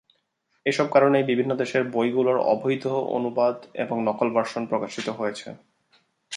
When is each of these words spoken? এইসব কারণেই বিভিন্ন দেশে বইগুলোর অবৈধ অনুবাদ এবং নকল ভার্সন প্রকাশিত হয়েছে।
এইসব 0.65 0.87
কারণেই 0.91 1.23
বিভিন্ন 1.23 1.51
দেশে 1.55 1.79
বইগুলোর 1.93 2.37
অবৈধ 2.45 2.85
অনুবাদ 3.17 3.55
এবং 3.75 3.95
নকল 4.05 4.27
ভার্সন 4.33 4.63
প্রকাশিত 4.65 5.07
হয়েছে। 5.09 5.47